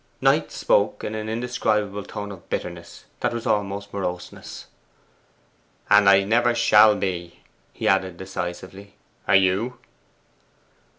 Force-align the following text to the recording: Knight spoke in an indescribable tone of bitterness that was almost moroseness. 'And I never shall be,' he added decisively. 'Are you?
Knight 0.19 0.51
spoke 0.51 1.03
in 1.03 1.13
an 1.13 1.29
indescribable 1.29 2.01
tone 2.03 2.31
of 2.31 2.49
bitterness 2.49 3.05
that 3.19 3.35
was 3.35 3.45
almost 3.45 3.93
moroseness. 3.93 4.65
'And 5.91 6.09
I 6.09 6.23
never 6.23 6.55
shall 6.55 6.95
be,' 6.95 7.41
he 7.71 7.87
added 7.87 8.17
decisively. 8.17 8.95
'Are 9.27 9.35
you? 9.35 9.77